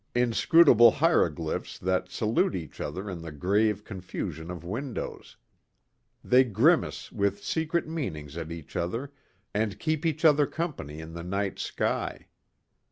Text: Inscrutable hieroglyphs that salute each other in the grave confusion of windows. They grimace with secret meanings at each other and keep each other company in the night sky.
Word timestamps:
Inscrutable 0.15 0.89
hieroglyphs 0.93 1.77
that 1.77 2.09
salute 2.09 2.55
each 2.55 2.81
other 2.81 3.07
in 3.07 3.21
the 3.21 3.31
grave 3.31 3.83
confusion 3.83 4.49
of 4.49 4.63
windows. 4.63 5.37
They 6.23 6.43
grimace 6.43 7.11
with 7.11 7.43
secret 7.43 7.87
meanings 7.87 8.35
at 8.35 8.51
each 8.51 8.75
other 8.75 9.13
and 9.53 9.77
keep 9.77 10.03
each 10.03 10.25
other 10.25 10.47
company 10.47 11.01
in 11.01 11.13
the 11.13 11.21
night 11.23 11.59
sky. 11.59 12.29